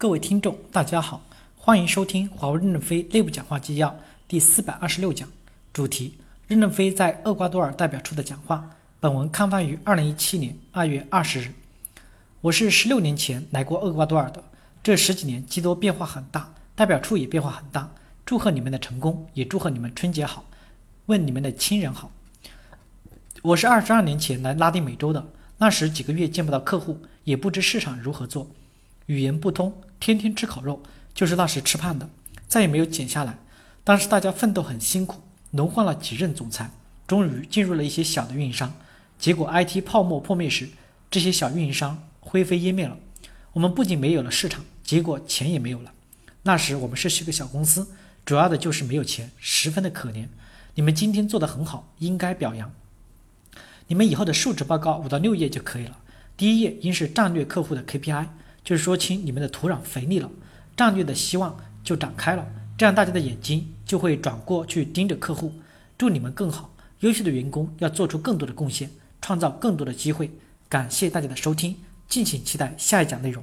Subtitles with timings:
[0.00, 1.20] 各位听众，大家好，
[1.56, 5.28] 欢迎收听华为任正非内部讲话纪要第四百二十六讲，
[5.72, 6.14] 主题：
[6.46, 8.76] 任正非在厄瓜多尔代表处的讲话。
[9.00, 11.52] 本文刊发于二零一七年二月二十日。
[12.42, 14.40] 我是十六年前来过厄瓜多尔的，
[14.84, 17.92] 这十几年基多变化很大，代表处也变化很大。
[18.24, 20.44] 祝贺你们的成功，也祝贺你们春节好，
[21.06, 22.12] 问你们的亲人好。
[23.42, 25.26] 我是二十二年前来拉丁美洲的，
[25.56, 28.48] 那时几个月见不到客户，也不知市场如何做，
[29.08, 30.82] 语言不通，天天吃烤肉，
[31.14, 32.08] 就是那时吃胖的，
[32.46, 33.38] 再也没有减下来。
[33.82, 35.22] 当时大家奋斗很辛苦，
[35.52, 36.70] 轮换了几任总裁，
[37.06, 38.72] 终于进入了一些小的运营商。
[39.18, 40.68] 结果 IT 泡沫破灭时，
[41.10, 42.98] 这些小运营商灰飞烟灭了。
[43.54, 45.92] 我们不仅没有了市场，结果钱也没有了。
[46.42, 47.88] 那时我们是是个小公司，
[48.26, 50.28] 主要的就是没有钱，十分的可怜。
[50.74, 52.70] 你们今天做得很好，应该表扬。
[53.86, 55.96] 你们以后的述职报告五到六页就可以了。
[56.36, 58.26] 第一页应是战略客户的 KPI，
[58.68, 60.30] 就是说清你们的土壤肥力了，
[60.76, 62.46] 战略的希望就展开了，
[62.76, 65.54] 这样大家的眼睛就会转过去盯着客户。
[65.96, 68.90] 祝你们更好，优秀的员工要做出更多的贡献。
[69.22, 70.30] 创造更多的机会，
[70.68, 71.76] 感谢大家的收听，
[72.08, 73.42] 敬请期待下一讲内容。